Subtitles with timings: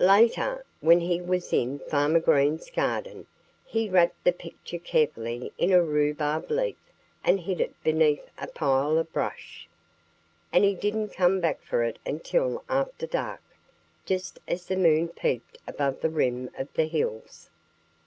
[0.00, 3.26] Later, when he was in Farmer Green's garden,
[3.66, 6.78] he wrapped the picture carefully in a rhubarb leaf
[7.22, 9.68] and hid it beneath a pile of brush.
[10.50, 13.42] And he didn't come back for it until after dark,
[14.06, 17.50] just as the moon peeped above the rim of the hills.